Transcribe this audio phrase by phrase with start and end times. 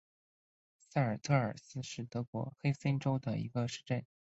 [0.79, 4.03] 塞尔特尔斯是德国黑森州的一个市镇。